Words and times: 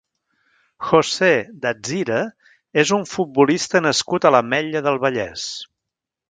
José 0.91 1.27
Datzira 1.65 2.21
és 2.85 2.93
un 2.97 3.05
futbolista 3.11 3.83
nascut 3.89 4.27
a 4.27 4.33
l'Ametlla 4.37 4.83
del 4.89 4.99
Vallès. 5.05 5.47